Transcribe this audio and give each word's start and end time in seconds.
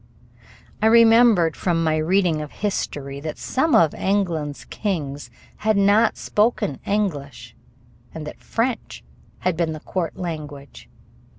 I 0.81 0.87
remembered 0.87 1.55
from 1.55 1.83
my 1.83 1.97
reading 1.97 2.41
of 2.41 2.51
history 2.53 3.19
that 3.19 3.37
some 3.37 3.75
of 3.75 3.93
England's 3.93 4.65
kings 4.65 5.29
had 5.57 5.77
not 5.77 6.17
spoken 6.17 6.79
English 6.87 7.55
and 8.11 8.25
that 8.25 8.39
French 8.41 9.03
had 9.41 9.55
been 9.55 9.73
the 9.73 9.79
court 9.79 10.17
language. 10.17 10.89